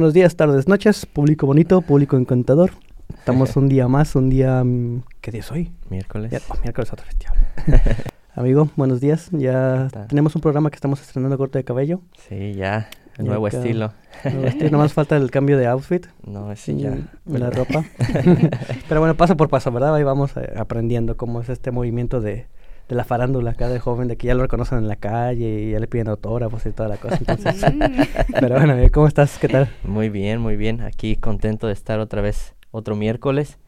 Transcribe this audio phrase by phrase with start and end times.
[0.00, 2.70] Buenos días, tardes, noches, público bonito, público encantador.
[3.18, 4.64] Estamos un día más, un día...
[4.64, 5.72] mm, ¿Qué día es hoy?
[5.90, 6.30] Miércoles.
[6.32, 7.36] Ya- oh, miércoles otro festival.
[8.34, 9.28] Amigo, buenos días.
[9.30, 10.06] Ya Está.
[10.06, 12.00] tenemos un programa que estamos estrenando corte de cabello.
[12.30, 12.88] Sí, ya.
[13.18, 13.92] El nuevo acá- estilo.
[14.24, 16.96] Nuevo estilo, Nomás falta el cambio de outfit No, sí, y ya.
[17.26, 17.84] la ropa.
[18.88, 19.94] Pero bueno, paso por paso, ¿verdad?
[19.94, 22.46] Ahí vamos eh, aprendiendo cómo es este movimiento de,
[22.90, 25.70] de la farándula acá de joven, de que ya lo reconocen en la calle y
[25.70, 27.18] ya le piden autógrafos y toda la cosa.
[27.18, 27.64] Entonces,
[28.40, 29.38] pero bueno, amigo, ¿cómo estás?
[29.38, 29.70] ¿Qué tal?
[29.84, 30.80] Muy bien, muy bien.
[30.80, 33.58] Aquí contento de estar otra vez otro miércoles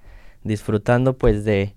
[0.43, 1.77] disfrutando pues de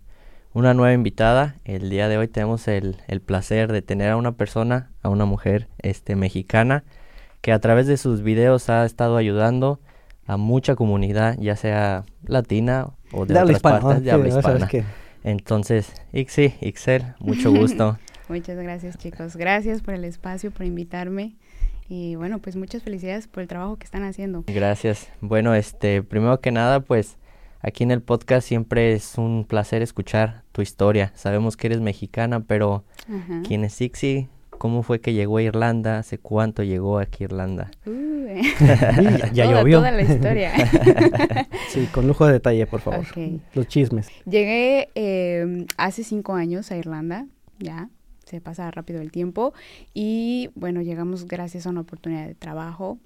[0.54, 1.58] una nueva invitada.
[1.66, 5.26] El día de hoy tenemos el, el placer de tener a una persona, a una
[5.26, 6.84] mujer este mexicana
[7.42, 9.80] que a través de sus videos ha estado ayudando
[10.26, 14.00] a mucha comunidad, ya sea latina o de, habla otras hispana, partes ¿no?
[14.00, 14.70] de Sí, habla hispana.
[15.26, 17.98] Entonces, Ixi, Ixel, mucho gusto.
[18.30, 21.36] Muchas gracias chicos, gracias por el espacio, por invitarme
[21.90, 24.44] y bueno, pues muchas felicidades por el trabajo que están haciendo.
[24.48, 25.10] Gracias.
[25.22, 27.18] Bueno, este, primero que nada, pues
[27.62, 31.12] aquí en el podcast siempre es un placer escuchar tu historia.
[31.16, 33.42] Sabemos que eres mexicana, pero Ajá.
[33.48, 34.30] ¿quién es Ixi?
[34.58, 36.00] ¿Cómo fue que llegó a Irlanda?
[36.00, 37.72] ¿Hace cuánto llegó aquí a Irlanda?
[37.86, 38.28] Uh,
[38.60, 39.78] ya ya toda, llovió.
[39.80, 40.52] toda la historia.
[41.70, 43.06] Sí, con lujo de detalle, por favor.
[43.06, 43.42] Ok.
[43.54, 44.08] Los chismes.
[44.26, 47.28] Llegué eh, hace cinco años a Irlanda,
[47.60, 47.90] ya,
[48.26, 49.54] se pasa rápido el tiempo.
[49.94, 52.98] Y bueno, llegamos gracias a una oportunidad de trabajo.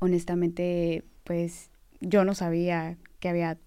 [0.00, 1.70] Honestamente, pues
[2.00, 3.58] yo no sabía que había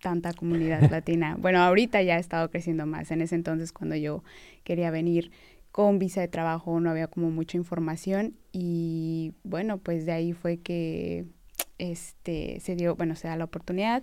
[0.00, 1.36] tanta comunidad latina.
[1.38, 3.10] Bueno, ahorita ya ha estado creciendo más.
[3.10, 4.22] En ese entonces, cuando yo
[4.64, 5.30] quería venir
[5.78, 8.34] con visa de trabajo, no había como mucha información.
[8.50, 11.24] Y bueno, pues de ahí fue que
[11.78, 14.02] este se dio, bueno, se da la oportunidad.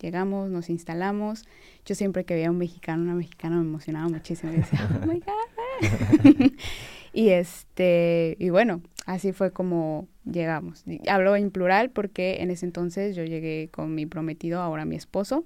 [0.00, 1.44] Llegamos, nos instalamos.
[1.84, 4.52] Yo siempre que veía a un mexicano, una mexicana me emocionaba muchísimo.
[4.52, 5.12] Y decía, oh
[7.12, 10.84] y este, y bueno, así fue como llegamos.
[11.08, 15.44] Hablo en plural porque en ese entonces yo llegué con mi prometido, ahora mi esposo.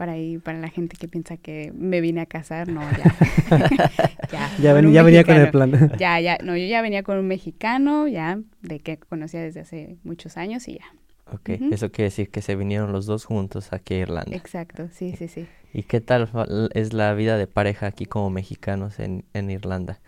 [0.00, 3.04] Para ahí, para la gente que piensa que me vine a casar, no, ya.
[4.32, 5.70] ya, Ya, ven- ya venía con el plan.
[5.98, 9.98] Ya, ya, no, yo ya venía con un mexicano, ya, de que conocía desde hace
[10.02, 10.86] muchos años y ya.
[11.32, 14.34] Ok, eso quiere decir que se vinieron los dos juntos aquí a Irlanda.
[14.34, 15.46] Exacto, sí, sí, sí.
[15.74, 16.28] ¿Y qué tal
[16.74, 20.00] es la vida de pareja aquí como mexicanos en, en Irlanda?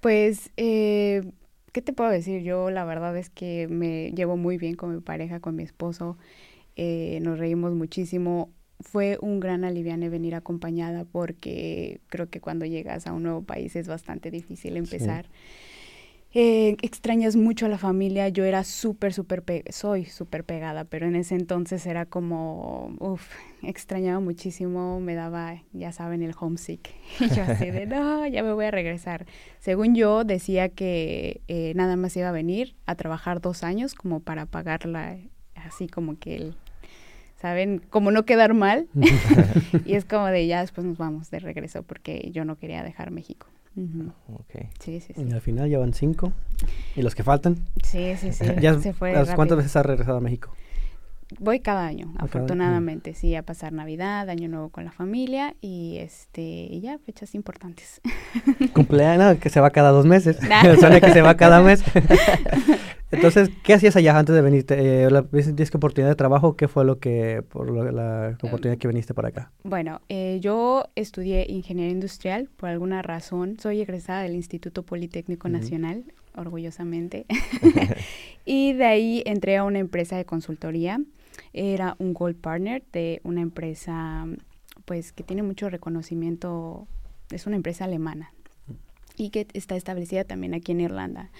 [0.00, 1.22] Pues, eh,
[1.72, 2.42] ¿qué te puedo decir?
[2.42, 6.18] Yo la verdad es que me llevo muy bien con mi pareja, con mi esposo.
[6.76, 8.50] eh, nos reímos muchísimo.
[8.80, 13.74] Fue un gran aliviane venir acompañada porque creo que cuando llegas a un nuevo país
[13.76, 15.26] es bastante difícil empezar.
[16.34, 18.28] Eh, extrañas mucho a la familia.
[18.28, 23.32] Yo era súper, súper, pe- soy súper pegada, pero en ese entonces era como, uff,
[23.62, 26.90] extrañaba muchísimo, me daba, ya saben, el homesick.
[27.20, 29.24] Y yo así de, no, ya me voy a regresar.
[29.58, 34.20] Según yo, decía que eh, nada más iba a venir a trabajar dos años como
[34.20, 35.16] para pagarla,
[35.54, 36.54] así como que el,
[37.40, 37.80] ¿saben?
[37.90, 38.86] Como no quedar mal.
[39.84, 43.10] y es como de, ya después nos vamos de regreso porque yo no quería dejar
[43.10, 43.46] México.
[43.76, 44.12] Ujú.
[44.34, 44.66] Ok.
[44.80, 45.22] Sí, sí, sí.
[45.22, 46.32] Y al final ya van cinco.
[46.96, 47.56] ¿Y los que faltan?
[47.84, 48.44] Sí, sí, sí.
[48.60, 49.56] Ya, se fue ¿Cuántas rápido.
[49.58, 50.52] veces has regresado a México?
[51.38, 52.24] Voy cada año, cada año.
[52.24, 57.34] afortunadamente, sí, a pasar Navidad, Año Nuevo con la familia y este y ya fechas
[57.34, 58.00] importantes.
[58.72, 60.38] Cumpleaños, que se va cada dos meses.
[60.48, 60.62] Nah.
[60.80, 61.84] Suena que se va cada mes.
[63.10, 65.04] Entonces, ¿qué hacías allá antes de venirte?
[65.04, 66.56] Eh, la, ¿Tienes que oportunidad de trabajo?
[66.56, 69.50] ¿Qué fue lo que, por lo- la oportunidad que viniste para acá?
[69.64, 73.56] Bueno, eh, yo estudié ingeniería industrial por alguna razón.
[73.60, 75.48] Soy egresada del Instituto Politécnico.
[75.48, 76.04] Nacional,
[76.36, 77.24] orgullosamente.
[78.44, 81.00] y de ahí entré a una empresa de consultoría.
[81.54, 84.26] Era un Gold Partner de una empresa,
[84.84, 86.86] pues, que tiene mucho reconocimiento.
[87.30, 88.32] Es una empresa alemana
[89.16, 91.30] y que está establecida también aquí en Irlanda.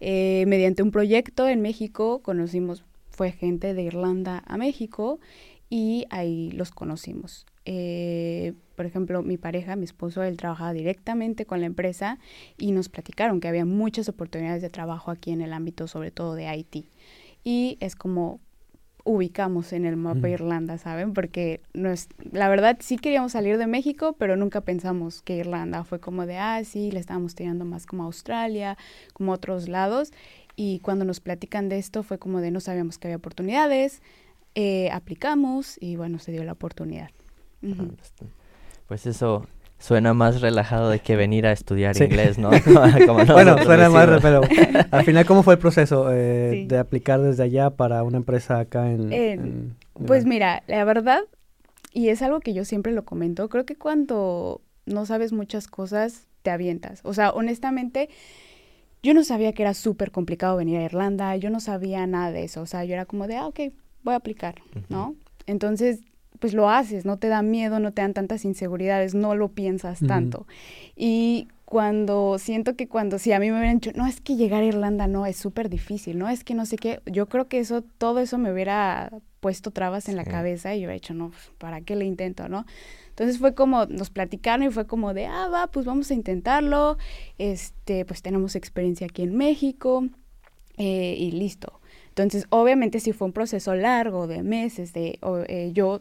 [0.00, 5.20] Eh, mediante un proyecto en México conocimos, fue gente de Irlanda a México
[5.68, 7.46] y ahí los conocimos.
[7.66, 12.18] Eh, por ejemplo, mi pareja, mi esposo, él trabajaba directamente con la empresa
[12.56, 16.34] y nos platicaron que había muchas oportunidades de trabajo aquí en el ámbito, sobre todo
[16.34, 16.86] de IT.
[17.44, 18.40] Y es como
[19.04, 20.28] ubicamos en el mapa.
[20.28, 21.12] Irlanda, ¿saben?
[21.12, 26.00] Porque nos, la verdad sí queríamos salir de México, pero nunca pensamos que Irlanda fue
[26.00, 28.76] como de, ah, sí, le estábamos tirando más como a Australia,
[29.12, 30.12] como a otros lados.
[30.56, 34.02] Y cuando nos platican de esto fue como de no sabíamos que había oportunidades,
[34.54, 37.10] eh, aplicamos y bueno, se dio la oportunidad.
[37.62, 37.94] Ujú.
[38.86, 39.46] Pues eso
[39.80, 42.04] suena más relajado de que venir a estudiar Sí.
[42.04, 42.50] inglés, ¿no?
[43.06, 44.22] Como bueno, suena más, decimos.
[44.22, 44.40] pero
[44.92, 46.66] al final, ¿cómo fue el proceso eh, Sí.
[46.68, 49.12] de aplicar desde allá para una empresa acá en...
[49.12, 51.20] Eh, en- Pues mira, la verdad,
[51.92, 56.26] y es algo que yo siempre lo comento, creo que cuando no sabes muchas cosas,
[56.42, 57.00] te avientas.
[57.04, 58.08] O sea, honestamente,
[59.02, 62.44] yo no sabía que era súper complicado venir a Irlanda, yo no sabía nada de
[62.44, 63.60] eso, o sea, yo era como de, ah, ok,
[64.02, 64.56] voy a aplicar,
[64.88, 65.14] ¿no?
[65.46, 66.00] Entonces,
[66.40, 70.00] pues lo haces, no te da miedo, no te dan tantas inseguridades, no lo piensas
[70.00, 70.46] tanto.
[70.96, 74.62] Y cuando siento que cuando, si a mí me hubieran dicho, no, es que llegar
[74.62, 77.60] a Irlanda no, es súper difícil, no, es que no sé qué, yo creo que
[77.60, 81.30] eso, todo eso me hubiera puesto trabas en la cabeza y yo he dicho, no,
[81.30, 82.66] pues, ¿para qué le intento, no?
[83.10, 86.96] Entonces fue como, nos platicaron y fue como de, ah, va, pues vamos a intentarlo,
[87.38, 90.08] este, pues tenemos experiencia aquí en México
[90.78, 91.80] eh, y listo.
[92.08, 96.00] Entonces, obviamente sí fue un proceso largo de meses, de eh, yo,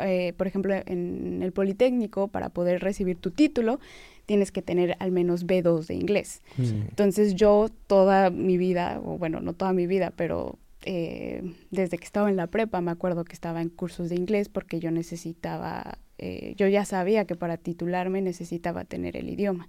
[0.00, 3.80] eh, por ejemplo, en el Politécnico, para poder recibir tu título,
[4.26, 6.42] tienes que tener al menos B2 de inglés.
[6.58, 12.04] Entonces yo toda mi vida, o bueno, no toda mi vida, pero eh, desde que
[12.04, 15.98] estaba en la prepa me acuerdo que estaba en cursos de inglés porque yo necesitaba,
[16.18, 19.68] eh, yo ya sabía que para titularme necesitaba tener el idioma.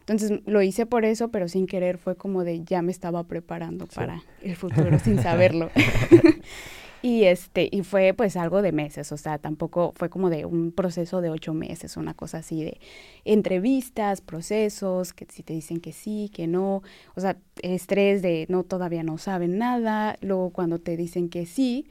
[0.00, 3.86] Entonces lo hice por eso, pero sin querer fue como de ya me estaba preparando
[3.86, 5.70] para el futuro sin saberlo.
[7.00, 10.72] Y este, y fue pues algo de meses, o sea, tampoco fue como de un
[10.72, 12.80] proceso de ocho meses, una cosa así de
[13.24, 16.82] entrevistas, procesos, que si te dicen que sí, que no,
[17.14, 21.86] o sea, estrés de no, todavía no saben nada, luego cuando te dicen que sí,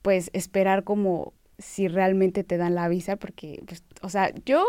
[0.00, 4.64] pues esperar como si realmente te dan la visa, porque, pues, o sea, yo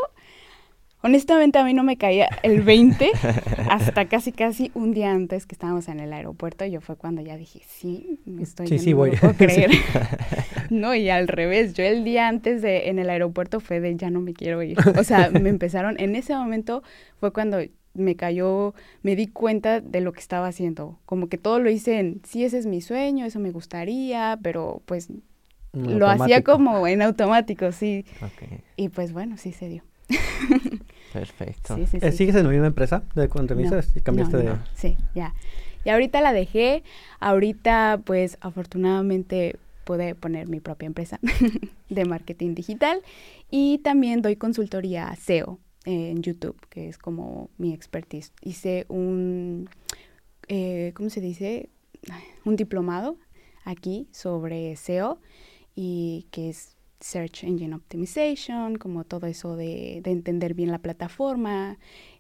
[1.03, 3.11] Honestamente a mí no me caía el 20
[3.69, 7.21] hasta casi casi un día antes que estábamos en el aeropuerto y yo fue cuando
[7.21, 9.11] ya dije, sí, me estoy sí, sí, voy.
[9.21, 9.69] No creer.
[10.69, 14.09] no, y al revés, yo el día antes de en el aeropuerto fue de ya
[14.09, 14.77] no me quiero ir.
[14.97, 16.83] O sea, me empezaron, en ese momento
[17.19, 17.59] fue cuando
[17.93, 20.99] me cayó, me di cuenta de lo que estaba haciendo.
[21.05, 24.81] Como que todo lo hice en, sí, ese es mi sueño, eso me gustaría, pero
[24.85, 25.09] pues
[25.73, 28.05] lo hacía como en automático, sí.
[28.75, 29.83] Y pues bueno, sí se dio.
[31.19, 31.77] Perfecto.
[31.77, 34.55] Eh, ¿Sigues en la misma empresa de cuando y cambiaste de...?
[34.75, 35.33] Sí, ya.
[35.83, 36.83] Y ahorita la dejé.
[37.19, 41.19] Ahorita, pues, afortunadamente pude poner mi propia empresa
[41.89, 43.01] de marketing digital
[43.49, 48.33] y también doy consultoría SEO en YouTube, que es como mi expertise.
[48.41, 49.69] Hice un,
[50.49, 51.69] eh, ¿cómo se dice?
[52.43, 53.17] Un diplomado
[53.63, 55.19] aquí sobre SEO
[55.73, 61.77] y que es Search Engine Optimization, como todo eso de, entender bien la plataforma,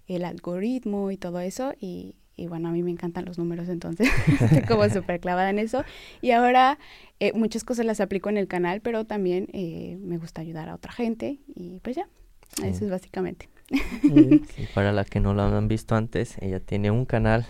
[0.07, 1.73] el algoritmo y todo eso.
[1.79, 2.15] Y,
[2.47, 4.07] bueno, a mí me encantan los números, entonces
[4.41, 5.83] estoy como súper clavada en eso.
[6.21, 6.77] Y ahora
[7.19, 10.75] eh, muchas cosas las aplico en el canal, pero también eh, me gusta ayudar a
[10.75, 12.07] otra gente y pues ya,
[12.63, 13.49] eso es básicamente.
[14.73, 17.47] para la que no lo han visto antes, ella tiene un canal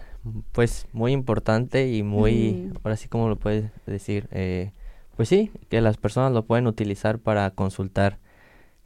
[0.52, 4.72] pues muy importante y muy, ahora sí como lo puedes decir, eh,
[5.18, 8.20] pues sí, que las personas lo pueden utilizar para consultar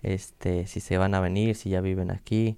[0.01, 2.57] este si se van a venir, si ya viven aquí.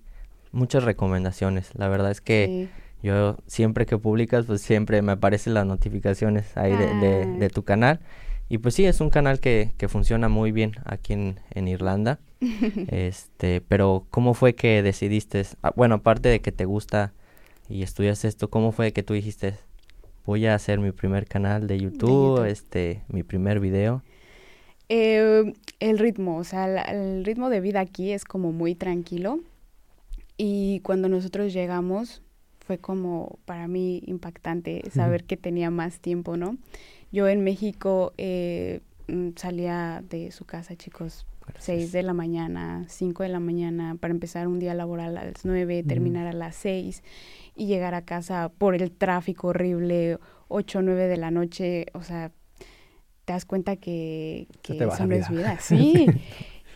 [0.51, 1.71] Muchas recomendaciones.
[1.73, 2.69] La verdad es que
[3.01, 7.99] yo siempre que publicas, pues siempre me aparecen las notificaciones ahí de, de, tu canal.
[8.47, 12.19] Y pues sí, es un canal que, que funciona muy bien aquí en, en Irlanda.
[12.89, 15.43] este, pero ¿cómo fue que decidiste?
[15.63, 17.11] Ah, bueno, aparte de que te gusta
[17.67, 19.55] y estudias esto, ¿cómo fue que tú dijiste,
[20.25, 24.03] voy a hacer mi primer canal de YouTube, este, mi primer video?
[24.89, 29.39] Eh, el ritmo, o sea, el ritmo de vida aquí es como muy tranquilo.
[30.37, 32.21] Y cuando nosotros llegamos,
[32.59, 36.57] fue como para mí impactante saber que tenía más tiempo, ¿no?
[37.11, 41.25] Yo en México eh, mm, salía de su casa, chicos,
[41.59, 45.45] seis de la mañana, 5 de la mañana, para empezar un día laboral a las
[45.45, 47.03] 9, terminar a las 6
[47.55, 52.03] y llegar a casa por el tráfico horrible, 8 o 9 de la noche, o
[52.03, 52.31] sea,
[53.25, 55.57] te das cuenta que, que eso no es vida.
[55.61, 56.07] Sí.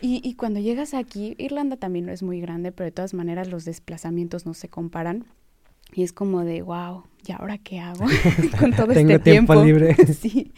[0.00, 3.48] y, y cuando llegas aquí, Irlanda también no es muy grande, pero de todas maneras
[3.48, 5.26] los desplazamientos no se comparan.
[5.94, 8.04] Y es como de, wow, ¿y ahora qué hago
[8.60, 9.54] con todo este tiempo?
[9.54, 9.94] tiempo libre.
[10.14, 10.52] sí.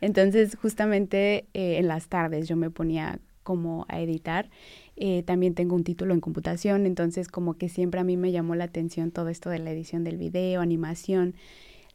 [0.00, 4.50] Entonces, justamente eh, en las tardes yo me ponía como a editar.
[4.96, 8.54] Eh, también tengo un título en computación, entonces como que siempre a mí me llamó
[8.54, 11.34] la atención todo esto de la edición del video, animación.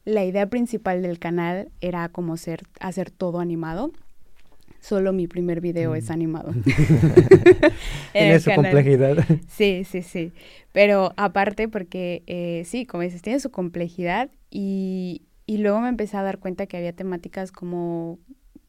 [0.03, 3.91] La idea principal del canal era como ser, hacer todo animado.
[4.79, 6.11] Solo mi primer video es mm.
[6.11, 6.53] animado.
[8.13, 9.23] Tiene su complejidad.
[9.47, 10.31] Sí, sí, sí.
[10.71, 16.17] Pero aparte porque, eh, sí, como dices, tiene su complejidad y, y luego me empecé
[16.17, 18.17] a dar cuenta que había temáticas como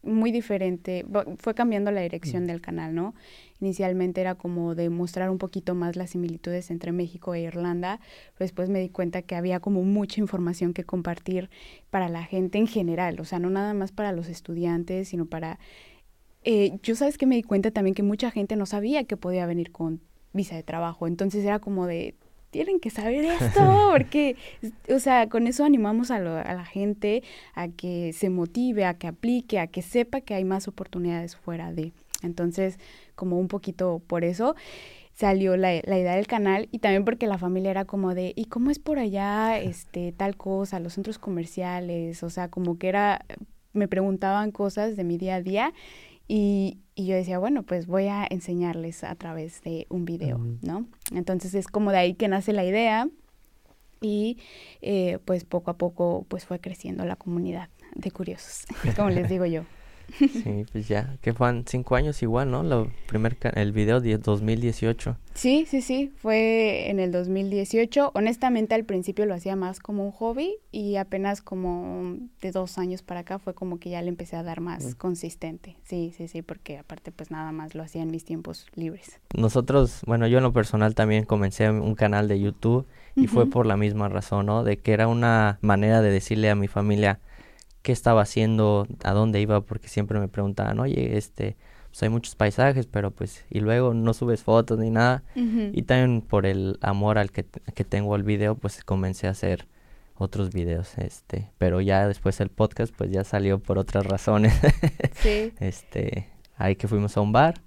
[0.05, 1.05] muy diferente,
[1.39, 2.47] fue cambiando la dirección mm.
[2.47, 3.15] del canal, ¿no?
[3.61, 8.01] Inicialmente era como de mostrar un poquito más las similitudes entre México e Irlanda,
[8.35, 11.51] pero después me di cuenta que había como mucha información que compartir
[11.91, 15.59] para la gente en general, o sea, no nada más para los estudiantes, sino para...
[16.43, 19.47] Eh, yo sabes que me di cuenta también que mucha gente no sabía que podía
[19.47, 20.01] venir con
[20.35, 22.17] visa de trabajo, entonces era como de,
[22.55, 24.37] tienen que saber esto, porque,
[24.89, 29.09] o sea, con eso animamos a, a la gente a que se motive, a que
[29.09, 31.93] aplique, a que sepa que hay más oportunidades fuera de.
[32.23, 32.79] Entonces,
[33.17, 34.55] como un poquito por eso
[35.15, 38.45] salió la, la, idea del canal y también porque la familia era como de, ¿y
[38.45, 42.23] cómo es por allá este tal cosa, los centros comerciales?
[42.23, 43.25] O sea, como que era,
[43.73, 45.73] me preguntaban cosas de mi día a día
[46.27, 50.87] y, y yo decía, bueno, pues voy a enseñarles a través de un video, ¿no?
[51.13, 53.09] Entonces es como de ahí que nace la idea
[54.01, 54.39] y
[54.83, 58.67] eh, pues poco a poco pues fue creciendo la comunidad de curiosos,
[58.97, 59.65] como les digo yo.
[60.19, 62.63] Sí, pues ya, que fueron cinco años igual, ¿no?
[62.63, 65.17] Lo primer el video de 2018.
[65.35, 68.13] Sí, sí, sí, fue en el 2018.
[68.15, 73.03] Honestamente al principio lo hacía más como un hobby y apenas como de dos años
[73.03, 74.93] para acá fue como que ya le empecé a dar más mm.
[74.93, 75.77] consistente.
[75.83, 79.21] Sí, sí, sí, porque aparte pues nada más lo hacía en mis tiempos libres.
[79.37, 83.67] Nosotros, bueno, yo en lo personal también comencé un canal de YouTube y fue por
[83.67, 84.65] la misma razón, ¿no?
[84.65, 87.21] De que era una manera de decirle a mi familia,
[87.85, 91.55] qué estaba haciendo, a dónde iba, porque siempre me preguntaban, oye, este,
[91.91, 95.23] pues hay muchos paisajes, pero pues, y luego no subes fotos ni nada.
[95.37, 99.69] Y también por el amor al que, que tengo al video, pues comencé a hacer
[100.17, 104.59] otros videos, este, pero ya después el podcast, pues ya salió por otras razones.
[105.17, 105.53] sí.
[105.61, 107.61] Este, ahí que fuimos a un bar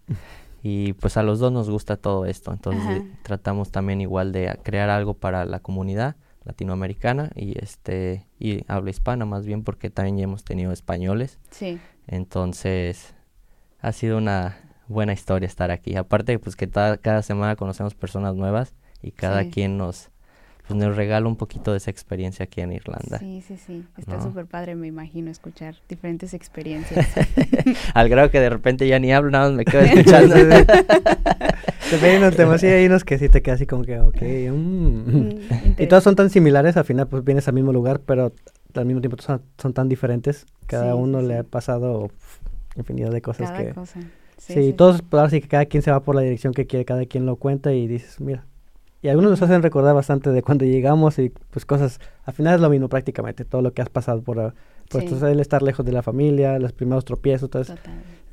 [0.63, 4.89] y pues a los dos nos gusta todo esto, entonces tratamos también igual de crear
[4.89, 6.15] algo para la comunidad
[6.48, 11.39] latinoamericana y este y habla hispana más bien porque también ya hemos tenido españoles.
[11.51, 11.77] Sí.
[12.08, 13.13] Entonces
[13.82, 15.96] ha sido una buena historia estar aquí.
[15.96, 20.10] Aparte pues que cada semana conocemos personas nuevas y cada quien nos
[20.68, 23.20] pues nos regala un poquito de esa experiencia aquí en Irlanda.
[23.20, 23.86] Sí, sí, sí.
[23.98, 27.08] Está súper padre, me imagino, escuchar diferentes experiencias.
[27.94, 30.36] Al grado que de repente ya ni hablo, nada más me quedo escuchando.
[31.89, 34.22] te ven unos temas y hay unos que sí te quedas así como que, ok.
[34.22, 35.17] Mm.
[35.17, 35.39] Mm,
[35.77, 38.32] y todos son tan similares, al final pues vienes al mismo lugar, pero
[38.74, 40.46] al mismo tiempo son, son tan diferentes.
[40.65, 42.10] Cada uno le ha pasado
[42.75, 43.74] infinidad de cosas cada que...
[43.74, 44.00] Cosa.
[44.38, 46.86] Sí, sí, todos, ahora sí que cada quien se va por la dirección que quiere,
[46.86, 48.46] cada quien lo cuenta y dices, mira,
[49.01, 52.62] y algunos nos hacen recordar bastante de cuando llegamos y pues cosas, al final es
[52.62, 54.53] lo mismo prácticamente, todo lo que has pasado por,
[54.89, 57.63] por el estar lejos de la familia, los primeros tropiezos, todo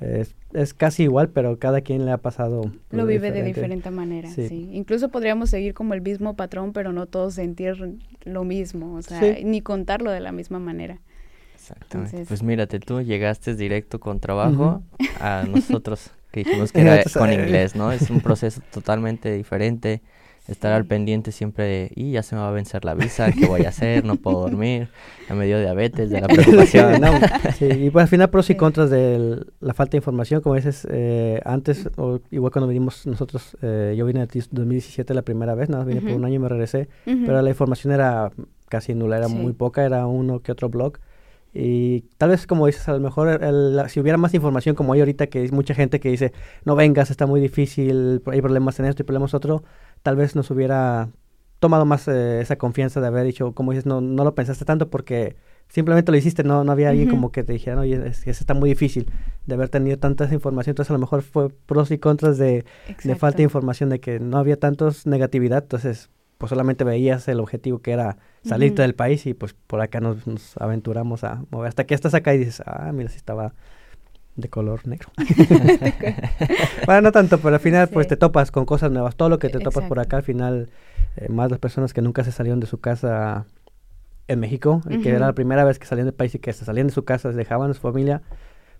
[0.01, 2.71] es, es, casi igual, pero cada quien le ha pasado.
[2.91, 4.71] Lo vive de diferente manera, sí.
[4.73, 9.21] Incluso podríamos seguir como el mismo patrón, pero no todos sentir lo mismo, o sea,
[9.43, 11.01] ni contarlo de la misma manera.
[11.55, 12.27] Exactamente.
[12.27, 14.83] pues mírate, tú llegaste directo con trabajo
[15.19, 17.91] a nosotros que dijimos que era con inglés, ¿no?
[17.91, 20.03] Es un proceso totalmente diferente
[20.47, 23.47] estar al pendiente siempre de, y ya se me va a vencer la visa, ¿qué
[23.47, 24.05] voy a hacer?
[24.05, 24.89] No puedo dormir,
[25.29, 27.01] ya me dio diabetes, de la preocupación.
[27.59, 30.87] sí, y pues al final pros y contras de la falta de información, como dices,
[30.91, 35.71] eh, antes, o igual cuando vinimos nosotros, eh, yo vine en 2017 la primera vez,
[35.71, 38.31] nada, vine por un año y me regresé, pero la información era
[38.69, 40.99] casi nula, era muy poca, era uno que otro blog.
[41.57, 43.41] Y tal vez, como dices, a lo mejor
[43.89, 46.33] si hubiera más información como hay ahorita, que hay mucha gente que dice,
[46.65, 49.63] no vengas, está muy difícil, hay problemas en esto y problemas otro,
[50.05, 51.09] tal vez nos hubiera
[51.61, 54.91] tomado más eh, esa confianza de haber dicho, como dices, no, no lo pensaste tanto
[54.91, 55.35] porque
[55.69, 58.53] simplemente lo hiciste, no, no había alguien como que te dijera, oye, es, es, está
[58.53, 59.11] muy difícil
[59.47, 62.67] de haber tenido tanta información, entonces a lo mejor fue pros y contras de,
[63.03, 67.41] de, falta de información, de que no había tantos negatividad, entonces pues solamente veías el
[67.41, 71.69] objetivo que era salirte del país y pues por acá nos, nos, aventuramos a mover,
[71.69, 73.55] hasta que estás acá y dices, ah, mira, si estaba
[74.37, 75.11] de color negro.
[76.87, 79.17] bueno, no tanto, pero al final pues te topas con cosas nuevas.
[79.17, 80.71] Todo lo que te topas por acá, al final,
[81.17, 83.47] eh, más las personas que nunca se salieron de su casa
[84.27, 86.65] en México, y que era la primera vez que salían del país y que se
[86.65, 88.23] salían de su casa, dejaban a su familia,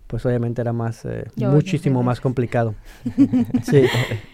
[0.07, 2.73] pues obviamente era más, eh, muchísimo más complicado.
[3.63, 3.85] sí,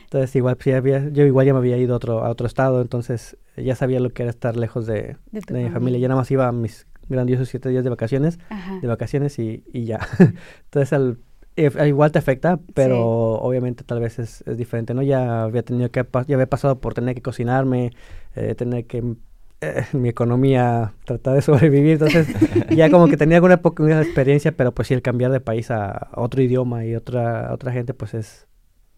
[0.03, 2.81] entonces igual, pues, había, yo igual ya me había ido a otro, a otro estado,
[2.81, 5.99] entonces ya sabía lo que era estar lejos de, mi familia.
[5.99, 8.39] Ya nada más iba a mis grandiosos siete días de vacaciones,
[8.81, 9.99] de vacaciones y, y ya.
[10.65, 11.19] Entonces, al,
[11.55, 15.01] igual te afecta, pero obviamente tal vez es, es, diferente, ¿no?
[15.01, 17.91] Ya había tenido que, ya había pasado por tener que cocinarme,
[18.35, 19.15] eh, tener que
[19.61, 22.27] eh, mi economía tratar de sobrevivir, entonces
[22.69, 26.09] ya como que tenía alguna poca experiencia, pero pues sí el cambiar de país a
[26.15, 28.47] otro idioma y otra otra gente pues es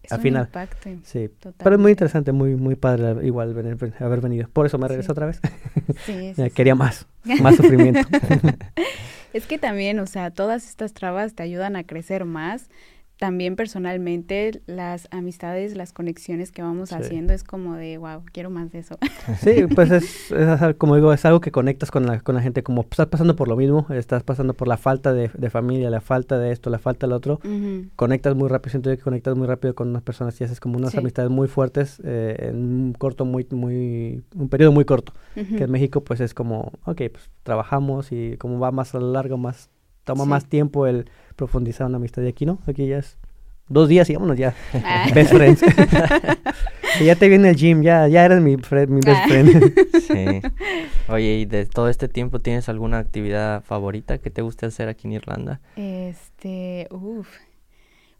[0.04, 0.44] es al un final.
[0.44, 1.30] Impacto, sí.
[1.58, 4.48] Pero es muy interesante, muy, muy padre igual venir, haber venido.
[4.48, 5.40] Por eso me regreso otra vez.
[6.04, 7.06] Sí, Quería más,
[7.40, 8.06] más sufrimiento.
[9.32, 12.68] es que también, o sea, todas estas trabas te ayudan a crecer más,
[13.18, 18.72] también personalmente las amistades, las conexiones que vamos haciendo es como de, wow, quiero más
[18.72, 18.98] de eso.
[19.40, 22.62] Sí, pues es, es, como digo, es algo que conectas con la, con la gente,
[22.62, 26.00] como estás pasando por lo mismo, estás pasando por la falta de, de familia, la
[26.00, 27.40] falta de esto, la falta del otro,
[27.96, 30.94] conectas muy rápido, siento que conectas muy rápido con unas personas y haces como unas
[30.94, 35.70] amistades muy fuertes eh, en un corto, muy, muy, un periodo muy corto, que en
[35.70, 39.70] México pues es como, ok, pues trabajamos y como va más a lo largo, más,
[40.04, 42.22] toma más tiempo el profundizar una amistad.
[42.22, 43.18] Y aquí no, aquí ya es
[43.68, 44.54] dos días y vámonos ya.
[44.74, 45.06] Ah.
[45.14, 45.62] Best friends.
[47.00, 49.26] y ya te viene el gym, ya, ya eres mi, mi best ah.
[49.28, 49.74] friend.
[50.00, 50.42] sí.
[51.08, 55.06] Oye, ¿y de todo este tiempo tienes alguna actividad favorita que te guste hacer aquí
[55.06, 55.60] en Irlanda?
[55.76, 57.28] Este, uff.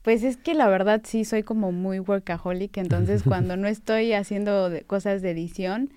[0.03, 4.71] Pues es que la verdad sí soy como muy workaholic, entonces cuando no estoy haciendo
[4.87, 5.88] cosas de edición,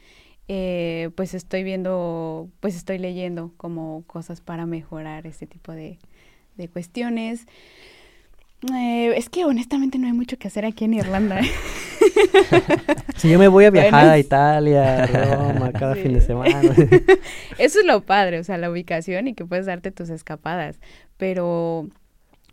[0.47, 5.99] eh, pues estoy viendo, pues estoy leyendo como cosas para mejorar este tipo de,
[6.55, 7.47] de cuestiones.
[8.73, 11.41] Eh, es que honestamente no hay mucho que hacer aquí en Irlanda.
[13.15, 16.61] si yo me voy a viajar a Italia, a Roma, cada fin de semana.
[17.57, 20.79] Eso es lo padre, o sea, la ubicación y que puedes darte tus escapadas.
[21.17, 21.87] Pero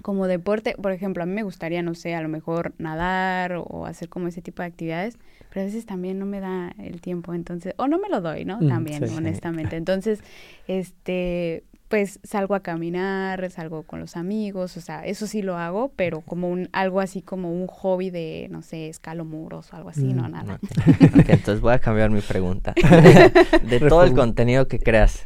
[0.02, 3.86] como deporte, por ejemplo, a mí me gustaría, no sé, a lo mejor nadar o
[3.86, 5.16] hacer como ese tipo de actividades,
[5.50, 8.44] pero a veces también no me da el tiempo, entonces, o no me lo doy,
[8.44, 8.60] ¿no?
[8.60, 9.76] Mm, también, honestamente.
[9.76, 10.20] Entonces,
[10.66, 15.92] este, pues salgo a caminar, salgo con los amigos, o sea, eso sí lo hago,
[15.94, 19.90] pero como un algo así como un hobby de, no sé, escalo muros o algo
[19.90, 20.58] así, no, mm, nada.
[21.28, 22.74] entonces voy a cambiar mi pregunta.
[23.62, 25.24] de todo el contenido que creas,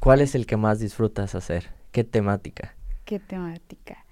[0.00, 1.68] ¿cuál es el que más disfrutas hacer?
[1.90, 2.74] ¿Qué temática?
[3.12, 4.06] ¿Qué temática?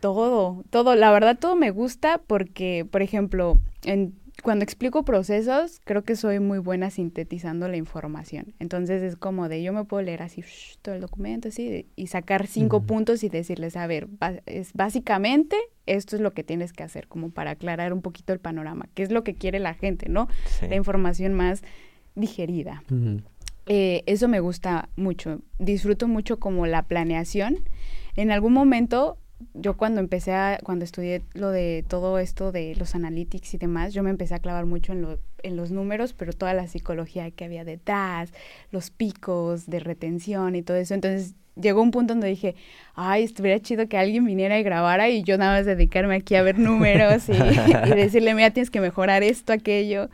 [0.00, 6.02] Todo, todo, la verdad todo me gusta porque, por ejemplo, en cuando explico procesos, creo
[6.02, 8.52] que soy muy buena sintetizando la información.
[8.58, 10.42] Entonces es como de yo me puedo leer así
[10.82, 14.08] todo el documento así y sacar cinco puntos y decirles, a ver,
[14.46, 15.56] es básicamente
[15.86, 19.04] esto es lo que tienes que hacer, como para aclarar un poquito el panorama, qué
[19.04, 20.26] es lo que quiere la gente, ¿no?
[20.68, 21.62] La información más
[22.16, 22.82] digerida.
[23.68, 25.40] Eh, eso me gusta mucho.
[25.58, 27.58] Disfruto mucho como la planeación.
[28.16, 29.18] En algún momento
[29.54, 33.94] yo cuando empecé a, cuando estudié lo de todo esto de los analytics y demás,
[33.94, 37.30] yo me empecé a clavar mucho en, lo, en los números, pero toda la psicología
[37.30, 38.32] que había detrás,
[38.70, 40.94] los picos de retención y todo eso.
[40.94, 42.56] Entonces llegó un punto donde dije,
[42.94, 46.42] ay, estuviera chido que alguien viniera y grabara y yo nada más dedicarme aquí a
[46.42, 47.32] ver números y,
[47.90, 50.08] y decirle, mira, tienes que mejorar esto, aquello.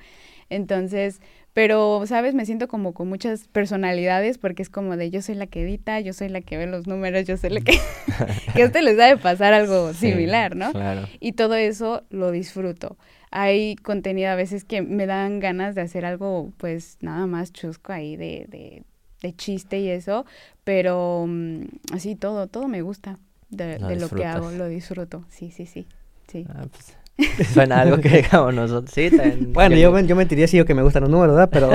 [0.51, 1.21] Entonces,
[1.55, 2.35] pero, ¿sabes?
[2.35, 6.01] Me siento como con muchas personalidades porque es como de yo soy la que edita,
[6.01, 7.79] yo soy la que ve los números, yo soy la que...
[8.55, 10.73] que a usted les debe pasar algo similar, ¿no?
[10.73, 11.09] Claro.
[11.21, 12.97] Y todo eso lo disfruto.
[13.31, 17.93] Hay contenido a veces que me dan ganas de hacer algo, pues, nada más chusco
[17.93, 18.83] ahí de, de,
[19.23, 20.27] de chiste y eso,
[20.65, 23.19] pero mm, así todo, todo me gusta
[23.51, 25.25] de lo, de lo que hago, lo disfruto.
[25.31, 25.87] Sí, sí, sí.
[26.27, 26.47] sí.
[26.49, 26.97] Ah, pues
[27.53, 28.93] Suena algo que digamos nosotros.
[28.93, 29.11] Sí,
[29.49, 31.51] bueno, yo, yo mentiría si yo que me gustan los números, ¿verdad?
[31.53, 31.71] Pero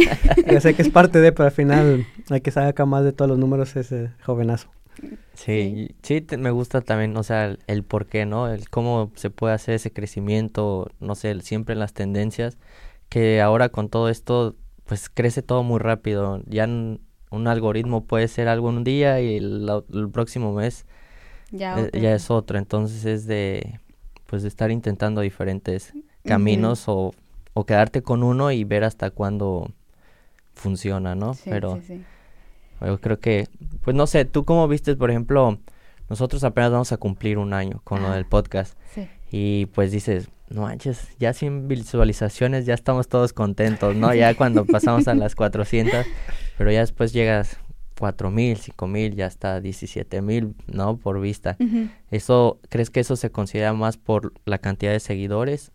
[0.52, 3.12] yo sé que es parte de, pero al final hay que saber acá más de
[3.12, 4.68] todos los números ese jovenazo.
[5.34, 8.48] Sí, sí, me gusta también, o sea, el, por qué, ¿no?
[8.48, 12.58] El cómo se puede hacer ese crecimiento, no sé, siempre las tendencias,
[13.08, 14.54] que ahora con todo esto,
[14.84, 16.40] pues crece todo muy rápido.
[16.46, 19.68] Ya un algoritmo puede ser algo un día y el,
[20.12, 20.86] próximo mes
[21.50, 22.56] ya, eh, ya es otro.
[22.58, 23.80] Entonces es de
[24.34, 25.92] pues estar intentando diferentes
[26.24, 27.14] caminos o,
[27.52, 29.70] o, quedarte con uno y ver hasta cuándo
[30.54, 31.36] funciona, ¿no?
[31.44, 31.80] Pero
[32.80, 33.46] yo creo que,
[33.82, 35.60] pues no sé, tú cómo viste, por ejemplo,
[36.10, 38.76] nosotros apenas vamos a cumplir un año con lo del podcast
[39.30, 44.12] y pues dices, no manches, ya sin visualizaciones ya estamos todos contentos, ¿no?
[44.16, 46.04] Ya cuando pasamos a las 400,
[46.58, 47.56] pero ya después llegas
[47.98, 50.96] cuatro mil, cinco mil, ya hasta diecisiete mil, ¿no?
[50.96, 51.56] Por vista.
[52.10, 55.72] ¿Eso, crees que eso se considera más por la cantidad de seguidores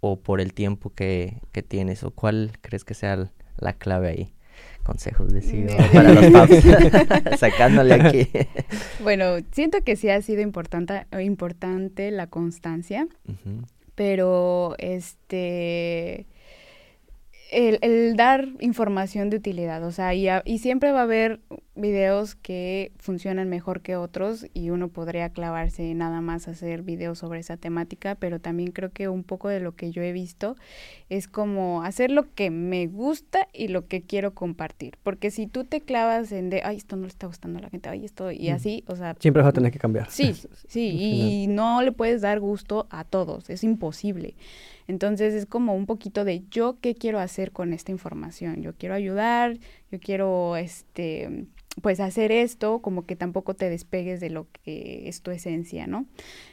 [0.00, 2.02] o por el tiempo que, que tienes?
[2.04, 4.34] ¿O cuál crees que sea la clave ahí?
[4.82, 8.28] Consejos de CEO para los paps, sacándole aquí.
[9.02, 13.08] bueno, siento que sí ha sido importante, importante la constancia,
[13.94, 16.26] pero este
[17.54, 21.40] el, dar información de utilidad, o sea, y, y, siempre va a haber
[21.76, 27.18] videos que funcionan mejor que otros y uno podría clavarse nada más a hacer videos
[27.18, 30.56] sobre esa temática, pero también creo que un poco de lo que yo he visto
[31.08, 35.64] es como hacer lo que me gusta y lo que quiero compartir, porque si tú
[35.64, 38.30] te clavas en de, ay, esto no le está gustando a la gente, ay, esto,
[38.30, 39.16] y así, o sea...
[39.18, 40.10] Siempre vas a tener que cambiar.
[40.10, 40.34] Sí,
[40.68, 44.34] sí, y no le puedes dar gusto a todos, es imposible.
[44.86, 48.62] Entonces es como un poquito de yo qué quiero hacer con esta información.
[48.62, 49.58] Yo quiero ayudar,
[49.90, 51.46] yo quiero este
[51.82, 56.06] pues hacer esto, como que tampoco te despegues de lo que es tu esencia, ¿no?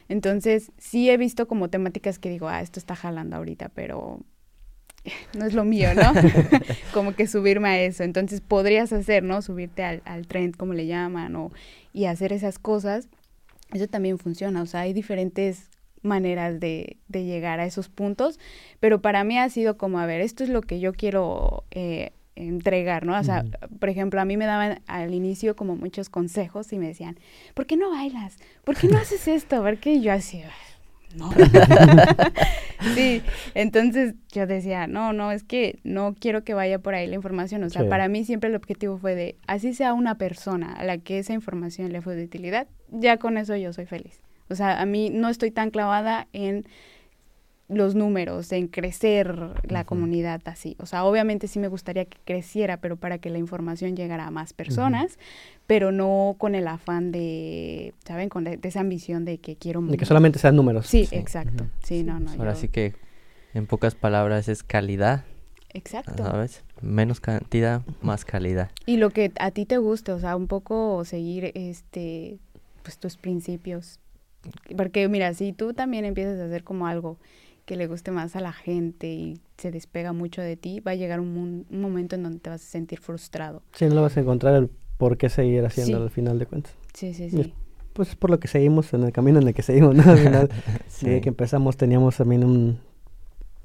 [0.08, 4.20] Entonces, sí he visto como temáticas que digo, ah, esto está jalando ahorita, pero
[5.38, 6.12] no es lo mío, ¿no?
[6.92, 8.02] como que subirme a eso.
[8.02, 9.42] Entonces, podrías hacer, ¿no?
[9.42, 11.52] Subirte al, al trend, como le llaman, o,
[11.92, 13.08] y hacer esas cosas.
[13.72, 15.70] Eso también funciona, o sea, hay diferentes
[16.02, 18.38] maneras de, de llegar a esos puntos,
[18.80, 22.12] pero para mí ha sido como, a ver, esto es lo que yo quiero eh,
[22.34, 23.18] entregar, ¿no?
[23.18, 23.44] O sea,
[23.78, 27.18] por ejemplo, a mí me daban al inicio como muchos consejos y me decían,
[27.54, 28.36] ¿por qué no bailas?
[28.64, 29.62] ¿Por qué no haces esto?
[29.62, 30.42] Porque yo así,
[31.16, 31.30] no.
[32.94, 33.22] sí,
[33.54, 37.62] entonces yo decía, no, no, es que no quiero que vaya por ahí la información.
[37.64, 40.98] O sea, para mí siempre el objetivo fue de, así sea una persona a la
[40.98, 44.20] que esa información le fue de utilidad, ya con eso yo soy feliz.
[44.48, 46.66] O sea, a mí no estoy tan clavada en
[47.68, 50.76] los números, en crecer la comunidad así.
[50.78, 54.30] O sea, obviamente sí me gustaría que creciera, pero para que la información llegara a
[54.30, 55.18] más personas,
[55.66, 58.28] pero no con el afán de, ¿saben?
[58.28, 59.80] Con esa ambición de que quiero...
[59.80, 60.86] De que solamente sean números.
[60.86, 61.66] Sí, exacto.
[61.82, 62.30] Sí, no, no.
[62.32, 62.94] Ahora sí que,
[63.54, 65.24] en pocas palabras, es calidad.
[65.72, 66.24] Exacto.
[66.24, 66.64] ¿Sabes?
[66.82, 68.70] Menos cantidad, más calidad.
[68.84, 72.38] Y lo que a ti te guste, o sea, un poco seguir, este,
[72.82, 73.98] pues tus principios.
[74.76, 77.18] Porque mira, si tú también empiezas a hacer como algo
[77.64, 80.94] que le guste más a la gente y se despega mucho de ti, va a
[80.94, 83.62] llegar un, momento en donde te vas a sentir frustrado.
[83.74, 86.74] Sí, no vas a encontrar el por qué seguir haciendo al final de cuentas.
[86.94, 87.52] Sí, sí, sí.
[87.92, 90.02] pues es por lo que seguimos, en el camino en el que seguimos, ¿no?
[90.02, 90.50] Al final,
[91.00, 92.78] que empezamos teníamos también un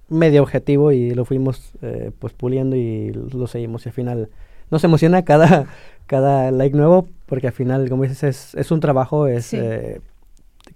[0.10, 4.30] medio objetivo y lo fuimos eh, pues puliendo y lo seguimos y al final
[4.72, 5.68] nos emociona cada,
[6.06, 9.54] cada like nuevo porque al final, como dices, es, es un trabajo, es...
[9.54, 10.02] Eh,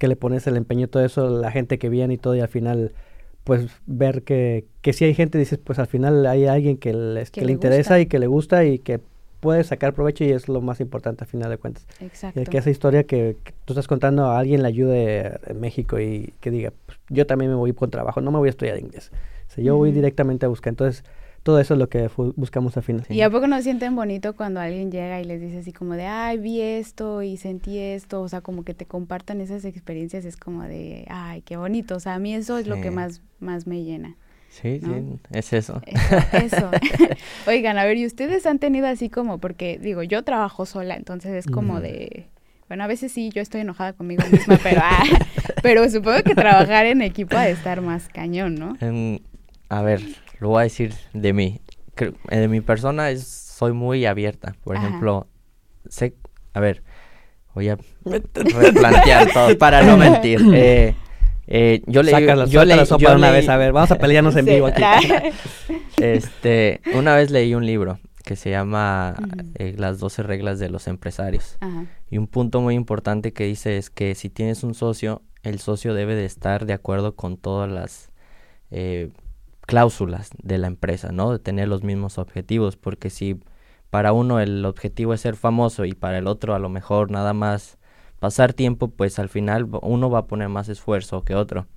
[0.01, 2.47] que le pones el empeño todo eso, la gente que viene y todo, y al
[2.47, 2.91] final
[3.43, 6.89] pues ver que, que si hay gente, dices, pues al final hay alguien que,
[7.31, 8.99] que, le, interesa y que le gusta y que
[9.41, 11.85] puede sacar provecho y es lo más importante al final de cuentas.
[11.99, 12.41] Exacto.
[12.41, 16.33] Y que esa historia que, tú estás contando a alguien le ayude en México y
[16.39, 19.11] que diga, pues, yo también me voy por trabajo, no me voy a estudiar inglés.
[19.49, 20.71] O sea, yo voy directamente a buscar.
[20.71, 21.03] Entonces,
[21.43, 23.05] todo eso es lo que buscamos al final.
[23.09, 26.05] ¿Y a poco no sienten bonito cuando alguien llega y les dice así como de,
[26.05, 28.21] ay, vi esto y sentí esto?
[28.21, 31.95] O sea, como que te compartan esas experiencias, es como de, ay, qué bonito.
[31.95, 34.17] O sea, a mí eso es lo que más, más me llena.
[34.49, 35.81] Sí, sí, es eso.
[36.33, 36.69] Eso.
[37.47, 41.33] Oigan, a ver, ¿y ustedes han tenido así como, porque digo, yo trabajo sola, entonces
[41.33, 42.27] es como de,
[42.67, 45.03] bueno, a veces sí, yo estoy enojada conmigo misma, pero, ah,
[45.63, 48.77] pero supongo que trabajar en equipo ha de estar más cañón, ¿no?
[49.69, 50.01] a ver,
[50.41, 51.61] lo voy a decir de mí.
[51.97, 54.55] Eh, de mi persona es, soy muy abierta.
[54.63, 55.27] Por ejemplo,
[55.87, 56.15] sé,
[56.53, 56.83] a ver,
[57.53, 60.41] voy a replantear todo para no mentir.
[60.51, 60.95] Eh,
[61.45, 62.79] eh, yo leí, yo leí,
[63.15, 64.81] una vez, a ver, vamos a pelearnos en vivo aquí.
[65.97, 69.15] este, una vez leí un libro que se llama
[69.59, 71.59] Las 12 reglas de los empresarios.
[72.09, 75.93] Y un punto muy importante que dice es que si tienes un socio, el socio
[75.93, 78.11] debe de estar de acuerdo con todas las
[79.71, 81.31] cláusulas de la empresa, ¿no?
[81.31, 83.39] De tener los mismos objetivos, porque si
[83.89, 87.31] para uno el objetivo es ser famoso y para el otro a lo mejor nada
[87.31, 87.77] más
[88.19, 91.67] pasar tiempo, pues al final uno va a poner más esfuerzo que otro.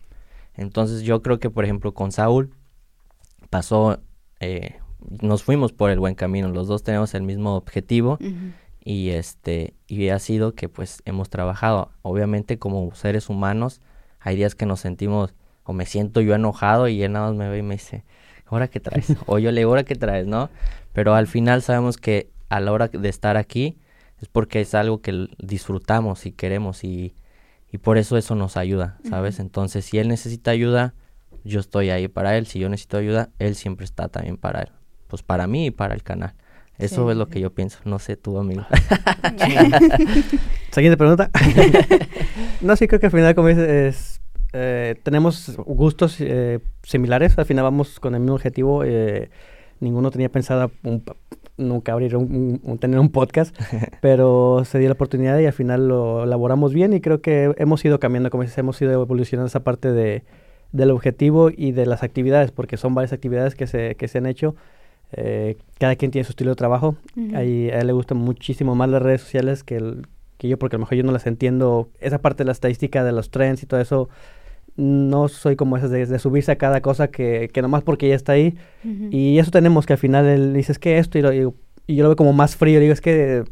[0.55, 2.57] Entonces yo creo que, por ejemplo, con Saúl
[3.49, 4.01] pasó,
[4.41, 4.81] eh,
[5.23, 8.19] nos fuimos por el buen camino, los dos tenemos el mismo objetivo
[8.81, 11.93] y este y ha sido que pues hemos trabajado.
[12.03, 13.81] Obviamente como seres humanos
[14.19, 15.33] hay días que nos sentimos
[15.65, 18.05] o me siento yo enojado y él nada más me ve y me dice,
[18.47, 19.15] ¿ahora qué traes?
[19.27, 20.27] o yo le digo, ¿ahora qué traes?
[20.27, 20.51] ¿No?
[20.93, 23.79] Pero al final sabemos que a la hora de estar aquí
[24.21, 27.15] es porque es algo que disfrutamos y queremos y,
[27.73, 29.41] y por eso eso nos ayuda, ¿sabes?
[29.41, 30.95] Entonces, si él necesita ayuda,
[31.45, 32.47] yo estoy ahí para él.
[32.47, 34.69] Si yo necesito ayuda, él siempre está también para él.
[35.09, 36.35] Pues para mí y para el canal.
[36.79, 37.79] Eso es lo que yo pienso.
[37.85, 38.65] No sé tú, amigo.
[40.73, 41.31] Siguiente pregunta.
[42.61, 44.14] no, sí, creo que al final, como dices, es
[44.57, 48.85] eh, tenemos gustos eh, similares, al final vamos con el mismo objetivo.
[48.85, 49.29] Eh,
[49.81, 50.71] ninguno tenía pensado
[51.57, 53.57] nunca abrir un, tener un podcast,
[54.01, 57.85] pero se dio la oportunidad y al final lo elaboramos bien y creo que hemos
[57.85, 60.23] ido cambiando, como dices, hemos ido evolucionando esa parte de,
[60.71, 64.27] del objetivo y de las actividades, porque son varias actividades que se, que se han
[64.27, 64.55] hecho.
[65.79, 66.95] cada quien tiene su estilo de trabajo.
[67.35, 69.97] a él le gustan muchísimo más las redes sociales que,
[70.39, 71.89] que yo, porque a lo mejor yo no las entiendo.
[71.99, 74.09] Esa parte de la estadística de los trends y todo eso,
[74.77, 78.33] no soy como esas de, subirse a cada cosa que, que nomás porque ya está
[78.33, 78.57] ahí.
[79.11, 81.23] Y eso tenemos que al final él dice, es que esto, y,
[81.87, 83.45] y, yo lo veo como más frío, digo, es que,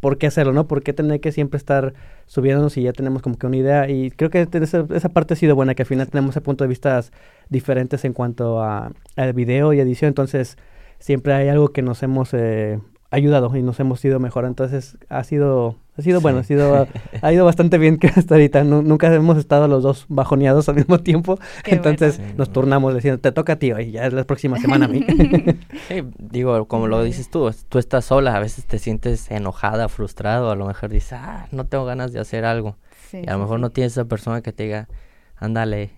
[0.00, 0.66] ¿por qué hacerlo, no?
[0.66, 1.94] ¿Por qué tener que siempre estar
[2.26, 3.90] subiéndonos y ya tenemos como que una idea?
[3.90, 6.64] Y creo que esa, esa parte ha sido buena, que al final tenemos ese punto
[6.64, 7.02] de vista
[7.48, 10.56] diferentes en cuanto a, a video y edición, entonces
[10.98, 12.34] siempre hay algo que nos hemos...
[12.34, 12.78] Eh,
[13.10, 14.44] ayudado y nos hemos ido mejor.
[14.44, 16.88] Entonces ha sido, ha sido bueno, ha sido,
[17.20, 18.64] ha ido bastante bien que hasta ahorita.
[18.64, 21.38] nunca hemos estado los dos bajoneados al mismo tiempo.
[21.64, 24.88] Entonces nos turnamos diciendo, te toca a ti hoy, ya es la próxima semana a
[24.88, 25.04] mí.
[25.88, 30.50] sí, digo, como lo dices tú, tú estás sola, a veces te sientes enojada, frustrado,
[30.50, 32.76] a lo mejor dices, ah, no tengo ganas de hacer algo.
[33.12, 34.88] y a lo mejor no tienes esa persona que te diga,
[35.36, 35.90] ándale,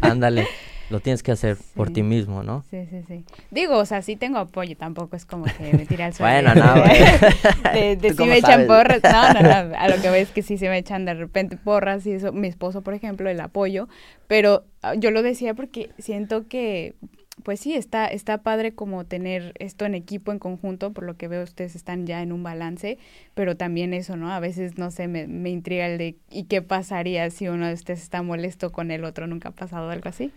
[0.00, 0.46] ándale
[0.90, 2.64] lo tienes que hacer por ti mismo, ¿no?
[2.70, 3.24] Sí, sí, sí.
[3.50, 6.50] Digo, o sea, sí tengo apoyo, tampoco es como que me tire al suelo.
[6.50, 6.74] bueno, no,
[7.72, 10.58] de, de, si me echan porras, no, no, no, a lo que ves que sí
[10.58, 13.88] se me echan de repente porras y eso, mi esposo, por ejemplo, el apoyo,
[14.28, 16.94] pero ah, yo lo decía porque siento que
[17.42, 21.28] pues sí, está, está padre como tener esto en equipo, en conjunto, por lo que
[21.28, 22.98] veo ustedes están ya en un balance,
[23.34, 24.32] pero también eso, ¿no?
[24.32, 27.74] A veces, no sé, me, me intriga el de, ¿y qué pasaría si uno de
[27.74, 29.26] ustedes está molesto con el otro?
[29.26, 30.32] ¿Nunca ha pasado algo así?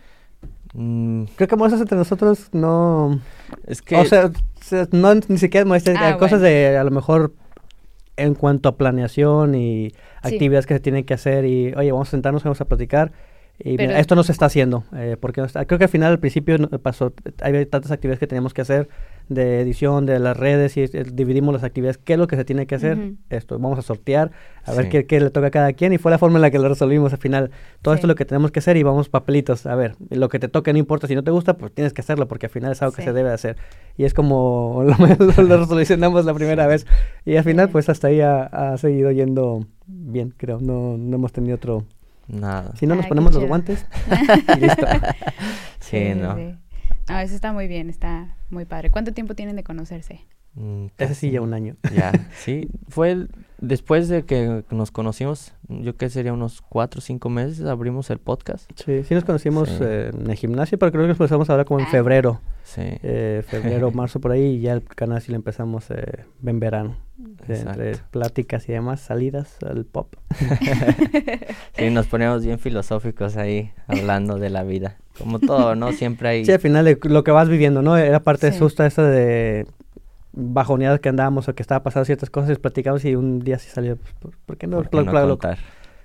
[0.74, 1.24] Mm.
[1.36, 3.20] Creo que molestas entre nosotros no...
[3.66, 3.96] Es que...
[3.96, 4.30] O sea,
[4.92, 7.32] no ni siquiera molestas, ah, cosas de a lo mejor
[8.16, 12.10] en cuanto a planeación y actividades que se tienen que hacer y, oye, vamos a
[12.12, 13.12] sentarnos, vamos a platicar
[13.62, 17.12] y esto no se está haciendo, eh, porque creo que al final, al principio pasó,
[17.42, 18.88] hay tantas actividades que teníamos que hacer
[19.30, 22.66] de edición de las redes y dividimos las actividades, qué es lo que se tiene
[22.66, 24.32] que hacer, esto, vamos a sortear,
[24.64, 26.50] a ver qué, qué, le toca a cada quien y fue la forma en la
[26.50, 27.52] que lo resolvimos al final.
[27.80, 30.40] Todo esto es lo que tenemos que hacer y vamos papelitos, a ver, lo que
[30.40, 32.72] te toque no importa, si no te gusta, pues tienes que hacerlo porque al final
[32.72, 33.56] es algo que se debe hacer.
[33.96, 36.86] Y es como lo, lo, resolucionamos la primera vez
[37.24, 41.32] y al final pues hasta ahí ha, ha seguido yendo bien, creo, no, no hemos
[41.32, 41.84] tenido otro
[42.26, 42.72] Nada.
[42.76, 43.86] Si no, nos ponemos los guantes
[44.56, 44.86] y listo.
[45.80, 46.36] sí, no.
[47.08, 48.90] No, eso está muy bien, está muy padre.
[48.90, 50.20] ¿Cuánto tiempo tienen de conocerse?
[50.54, 51.76] Mm, Ese sí, ya un año.
[51.94, 52.68] Ya, sí.
[52.88, 53.26] Fue
[53.60, 58.18] después de que nos conocimos, yo que sería unos cuatro o cinco meses, abrimos el
[58.18, 58.70] podcast.
[58.74, 61.66] Sí, sí nos conocimos eh, en el gimnasio, pero creo que nos empezamos a hablar
[61.66, 61.90] como en ah.
[61.90, 62.40] febrero.
[62.64, 62.82] Sí.
[62.84, 66.96] Eh, febrero, marzo, por ahí, y ya el canal sí lo empezamos eh, en verano.
[67.46, 70.14] Entre pláticas y demás, salidas al pop.
[71.76, 74.96] sí, nos poníamos bien filosóficos ahí, hablando de la vida.
[75.18, 75.92] Como todo, ¿no?
[75.92, 76.44] Siempre hay...
[76.46, 77.98] Sí, al final de lo que vas viviendo, ¿no?
[77.98, 79.66] Era parte de susto esa de
[80.32, 83.96] bajoneadas que andábamos o que estaba pasando ciertas cosas platicamos y un día sí salió,
[84.20, 84.82] pues, ¿por, qué no?
[84.82, 85.38] lo,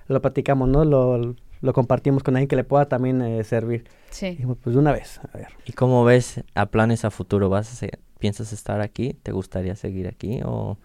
[0.08, 0.84] lo, platicamos, ¿no?
[0.84, 3.84] Lo, lo, compartimos con alguien que le pueda también eh, servir.
[4.10, 4.38] Sí.
[4.62, 5.48] pues de una vez, a ver.
[5.64, 7.48] ¿Y cómo ves a planes a futuro?
[7.48, 9.14] ¿Vas a ¿Piensas estar aquí?
[9.22, 10.78] ¿Te gustaría seguir aquí o,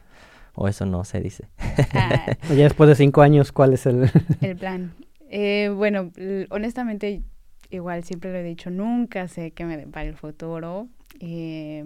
[0.53, 1.47] o eso no se dice?
[1.93, 2.25] Ah.
[2.49, 4.11] ya después de cinco años, ¿cuál es el...?
[4.41, 4.93] el plan.
[5.29, 6.11] Eh, bueno,
[6.49, 7.23] honestamente,
[7.69, 10.87] igual siempre lo he dicho, nunca sé qué me depara el futuro.
[11.21, 11.85] Eh,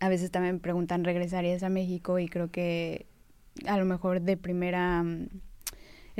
[0.00, 2.18] a veces también me preguntan, ¿regresarías a México?
[2.18, 3.06] Y creo que
[3.66, 5.28] a lo mejor de primera, mm,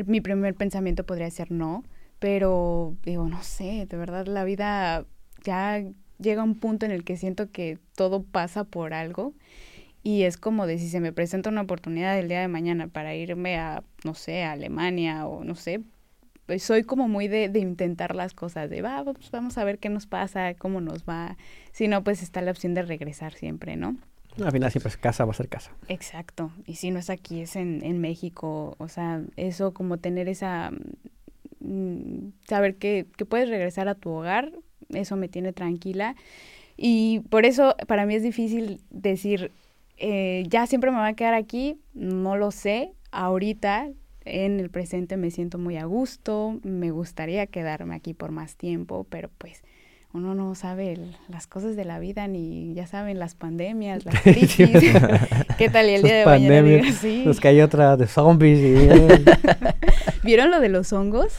[0.06, 1.84] mi primer pensamiento podría ser no,
[2.18, 5.06] pero digo, no sé, de verdad la vida
[5.44, 5.84] ya
[6.18, 9.34] llega a un punto en el que siento que todo pasa por algo
[10.02, 13.14] y es como de si se me presenta una oportunidad el día de mañana para
[13.14, 15.82] irme a, no sé, a Alemania o no sé,
[16.48, 19.78] pues soy como muy de, de intentar las cosas, de va, pues vamos a ver
[19.78, 21.36] qué nos pasa, cómo nos va.
[21.72, 23.98] Si no, pues está la opción de regresar siempre, ¿no?
[24.42, 25.72] Al final siempre es casa, va a ser casa.
[25.88, 26.50] Exacto.
[26.64, 28.76] Y si no es aquí, es en, en México.
[28.78, 30.70] O sea, eso como tener esa...
[31.60, 34.50] Mm, saber que, que puedes regresar a tu hogar,
[34.88, 36.16] eso me tiene tranquila.
[36.78, 39.52] Y por eso para mí es difícil decir,
[39.98, 42.94] eh, ya siempre me va a quedar aquí, no lo sé.
[43.10, 43.90] Ahorita
[44.28, 49.06] en el presente me siento muy a gusto, me gustaría quedarme aquí por más tiempo,
[49.08, 49.62] pero pues
[50.12, 54.70] uno no sabe las cosas de la vida ni ya saben las pandemias, las crisis.
[55.58, 56.92] ¿Qué tal y el día de mañana?
[56.92, 57.24] Sí.
[57.26, 58.58] Nos cayó otra de zombies.
[58.58, 58.88] Y...
[60.24, 61.34] ¿Vieron lo de los hongos?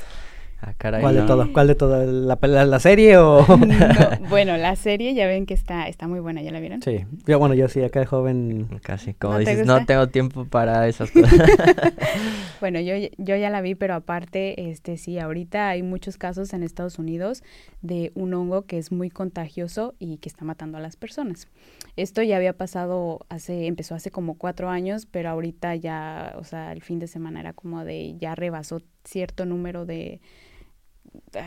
[0.62, 1.54] Ah, ¿Cuál de todo?
[1.54, 2.06] ¿Cuál de todo?
[2.06, 3.46] ¿La, la, serie o...?
[4.30, 6.82] bueno, la serie ya ven que está, está muy buena, ¿ya la vieron?
[6.82, 8.68] Sí, yo, bueno, yo sí, acá de joven...
[8.84, 11.32] Casi, como dices, no tengo tiempo para esas cosas.
[12.60, 16.64] bueno, yo, yo ya la vi, pero aparte, este sí, ahorita hay muchos casos en
[16.64, 17.42] Estados Unidos
[17.82, 21.48] de un hongo que es muy contagioso y que está matando a las personas.
[21.96, 26.74] Esto ya había pasado hace, empezó hace como cuatro años, pero ahorita ya, o sea,
[26.74, 30.20] el fin de semana era como de, ya rebasó cierto número de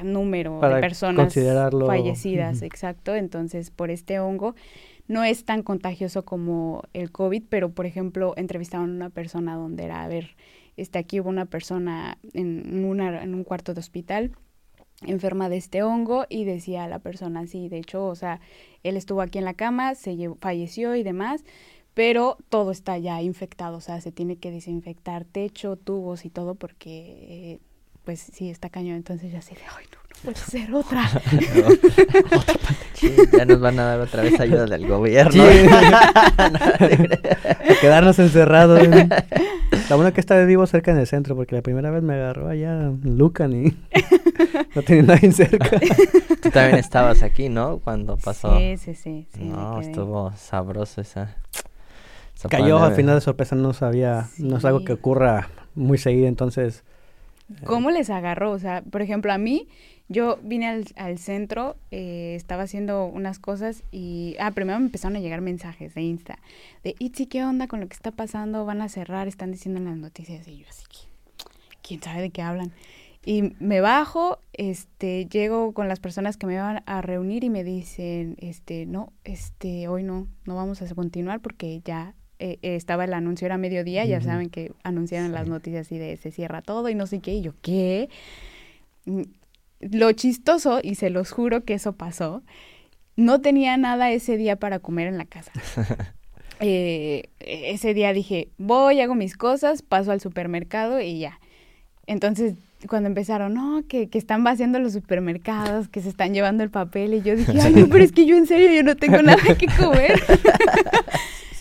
[0.04, 3.14] número de personas fallecidas, exacto.
[3.14, 4.54] Entonces, por este hongo
[5.08, 9.84] no es tan contagioso como el COVID, pero por ejemplo, entrevistaron a una persona donde
[9.84, 10.36] era, a ver,
[10.76, 14.32] este, aquí hubo una persona en, una, en un cuarto de hospital
[15.06, 18.40] enferma de este hongo y decía a la persona, sí, de hecho, o sea,
[18.84, 21.44] él estuvo aquí en la cama, se falleció y demás,
[21.94, 26.54] pero todo está ya infectado, o sea, se tiene que desinfectar techo, tubos y todo
[26.54, 27.60] porque
[28.04, 28.96] pues sí, está cañón.
[28.96, 31.08] Entonces ya así de, ay, no, no puede ser otra.
[32.94, 35.32] Sí, ya nos van a dar otra vez ayuda del gobierno.
[35.32, 35.40] Sí.
[36.38, 36.78] A
[37.80, 38.80] quedarnos encerrados.
[39.90, 42.14] La buena que esta vez vivo cerca en el centro, porque la primera vez me
[42.14, 43.76] agarró allá en Lucan y
[44.76, 45.80] no tenía nadie cerca.
[46.40, 47.80] Tú también estabas aquí, ¿no?
[47.80, 48.56] Cuando pasó.
[48.56, 49.26] Sí, sí, sí.
[49.40, 51.34] no, estuvo sabroso esa.
[52.36, 56.28] esa Cayó al final de sorpresa, no sabía, no es algo que ocurra muy seguido,
[56.28, 56.84] entonces
[57.64, 58.52] ¿Cómo les agarró?
[58.52, 59.68] O sea, por ejemplo, a mí,
[60.08, 65.16] yo vine al, al centro, eh, estaba haciendo unas cosas y, ah, primero me empezaron
[65.16, 66.38] a llegar mensajes de Insta,
[66.84, 68.64] de, Itzi, ¿qué onda con lo que está pasando?
[68.64, 71.46] Van a cerrar, están diciendo en las noticias y yo así que,
[71.82, 72.72] ¿quién sabe de qué hablan?
[73.24, 77.62] Y me bajo, este, llego con las personas que me van a reunir y me
[77.62, 83.14] dicen, este, no, este, hoy no, no vamos a continuar porque ya eh, estaba el
[83.14, 84.26] anuncio, era mediodía, ya Ujú.
[84.26, 87.42] saben que anunciaron las noticias así de se cierra todo y no sé qué, y
[87.42, 88.08] yo, ¿qué?
[89.06, 89.22] Mm,
[89.80, 92.42] Lo chistoso, y se los juro que eso pasó,
[93.16, 95.52] no tenía nada ese día para comer en la casa.
[96.64, 101.40] Eh, ese día dije, voy, hago mis cosas, paso al supermercado y ya.
[102.06, 102.54] Entonces,
[102.88, 107.14] cuando empezaron, no, que, que están vaciando los supermercados, que se están llevando el papel,
[107.14, 109.42] y yo dije, ay, no, pero es que yo en serio, yo no tengo nada
[109.58, 110.20] que comer.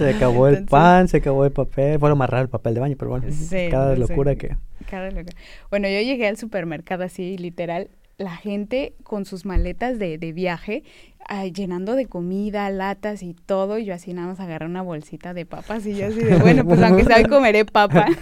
[0.09, 2.79] se acabó el Entonces- pan, se acabó el papel, bueno, más raro el papel de
[2.79, 4.11] baño, pero bueno, Sí, cada no sé.
[4.13, 4.55] locura que...
[4.89, 5.31] Cada loca.
[5.69, 10.83] Bueno, yo llegué al supermercado así, literal, la gente con sus maletas de, de viaje,
[11.27, 15.33] ah, llenando de comida, latas y todo, y yo así nada más agarré una bolsita
[15.33, 18.05] de papas y yo así de, bueno, pues aunque sea comeré papa.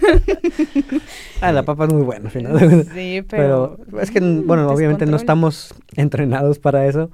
[1.40, 2.86] Ah, la papa es muy buena, al final.
[2.92, 3.78] sí, pero...
[3.86, 7.10] Pero es que, bueno, obviamente no estamos entrenados para eso.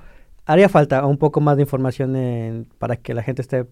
[0.46, 3.66] Haría falta un poco más de información en- para que la gente esté,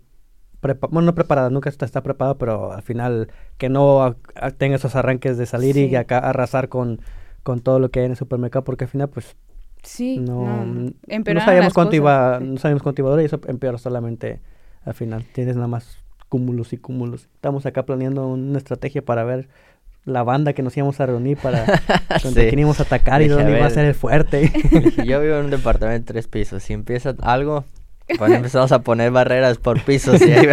[0.64, 4.50] prepa- bueno, no preparada, nunca está, está preparada, pero al final que no a- a-
[4.50, 7.00] tenga esos arranques de salir y acá arrasar con,
[7.42, 9.36] con todo lo que hay en el supermercado, porque al final, pues,
[9.82, 10.92] Sí, no, no,
[11.44, 11.94] sabíamos cuánto cosas.
[11.94, 14.40] iba, no sabíamos cuánto iba a durar y eso empeora solamente
[14.86, 15.24] al final.
[15.34, 15.98] Tienes nada más
[16.30, 17.28] cúmulos y cúmulos.
[17.34, 19.46] Estamos acá planeando una estrategia para ver
[20.06, 21.64] la banda que nos íbamos a reunir para
[22.24, 22.48] donde Sí.
[22.48, 24.40] quién íbamos a atacar y dónde iba a ser el fuerte.
[24.70, 26.62] Dije, Yo vivo en un departamento de tres pisos.
[26.62, 27.64] Si empieza algo,
[28.18, 30.20] pues empezamos a poner barreras por pisos.
[30.20, 30.46] Y ahí...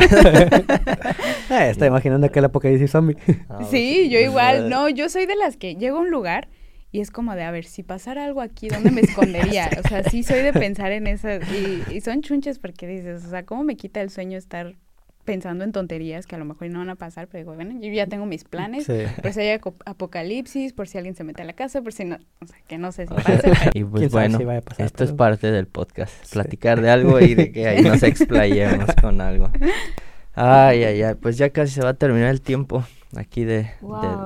[1.50, 3.18] Eh, está imaginando aquel apocalipsis zombie.
[3.50, 6.50] No, Sí, yo igual, no, yo soy de las que llego a un lugar
[6.92, 9.70] y es como de, a ver, si pasara algo aquí, ¿dónde me escondería?
[9.84, 13.30] O sea, sí soy de pensar en esas, y, y son chunches porque dices, o
[13.30, 14.76] sea, ¿cómo me quita el sueño estar
[15.24, 17.28] pensando en tonterías que a lo mejor no van a pasar?
[17.28, 18.94] Pero digo, bueno, yo ya tengo mis planes, Sí.
[19.22, 22.18] por si hay apocalipsis, por si alguien se mete a la casa, por si no,
[22.42, 25.52] o sea, que no sé si pase, pero Y pues bueno, si esto es parte
[25.52, 26.14] del podcast.
[26.24, 26.34] Sí.
[26.34, 29.50] Platicar de algo y de que ahí nos explayemos con algo.
[30.34, 31.16] Ay, ay, ay.
[31.16, 32.86] Pues ya casi se va a terminar el tiempo
[33.18, 33.70] aquí de,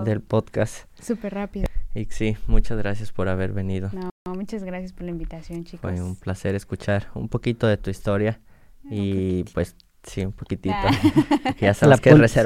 [0.03, 0.85] del podcast.
[1.01, 1.65] súper rápido.
[1.95, 3.89] Y sí, muchas gracias por haber venido.
[3.91, 5.81] No, muchas gracias por la invitación, chicos.
[5.91, 8.39] Fue un placer escuchar un poquito de tu historia.
[8.87, 9.75] Y pues
[10.07, 10.75] sí, un poquitito.
[10.75, 10.91] Nah.
[11.43, 12.39] porque ya sabes que es pun- sí.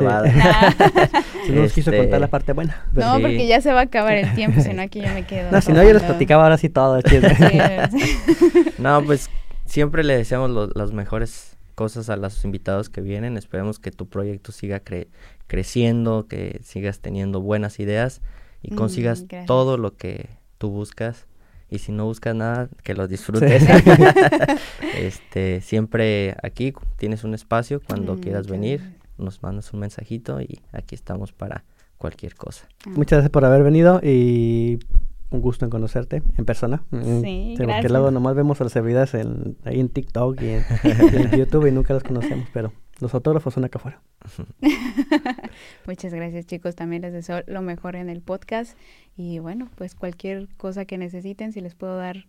[1.46, 2.86] Si no nos quiso Este, contar la parte buena.
[2.94, 5.26] pero- No, porque ya se va a acabar el tiempo, si no aquí yo me
[5.26, 5.52] quedo.
[5.52, 7.00] No, si no, yo les platicaba ahora sí todo.
[7.02, 7.18] Sí,
[7.92, 8.72] sí.
[8.78, 9.30] No, pues
[9.66, 13.38] siempre le deseamos lo- las mejores cosas a los invitados que vienen.
[13.38, 15.08] Esperemos que tu proyecto siga cre-
[15.48, 18.22] creciendo, que sigas teniendo buenas ideas
[18.62, 19.46] y Mm, consigas gracias.
[19.48, 21.26] todo lo que tú buscas.
[21.72, 23.64] Y si no buscas nada, que lo disfrutes.
[24.98, 28.82] este, siempre aquí tienes un espacio cuando Mm, quieras venir,
[29.18, 31.64] nos mandas un mensajito y aquí estamos para
[31.98, 32.68] cualquier cosa.
[32.88, 34.80] Muchas gracias por haber venido y
[35.32, 36.82] un gusto en conocerte en persona.
[36.92, 37.92] Mm, Sí, Porque gracias.
[37.92, 41.68] luego nomás vemos a las celebridades en, ahí en TikTok y en, y en YouTube
[41.68, 44.02] y nunca las conocemos, pero los autógrafos son acá afuera.
[45.86, 48.78] Muchas gracias chicos, también les deseo lo mejor en el podcast
[49.16, 52.26] y bueno, pues cualquier cosa que necesiten, si les puedo dar,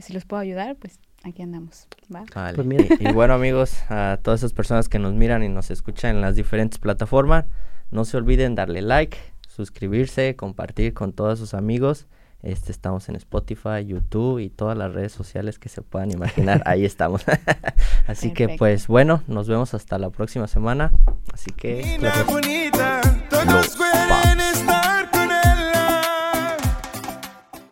[0.00, 2.24] si les puedo ayudar, pues aquí andamos, ¿va?
[2.34, 2.54] Vale.
[2.54, 2.84] Pues mira.
[3.00, 6.20] Y, y bueno amigos, a todas esas personas que nos miran y nos escuchan en
[6.20, 7.46] las diferentes plataformas,
[7.90, 9.16] no se olviden darle like,
[9.48, 12.06] suscribirse, compartir con todos sus amigos.
[12.44, 16.62] Este estamos en Spotify, YouTube y todas las redes sociales que se puedan imaginar.
[16.66, 17.24] Ahí estamos.
[18.06, 20.92] Así que pues bueno, nos vemos hasta la próxima semana.
[21.32, 23.78] Así que buenas.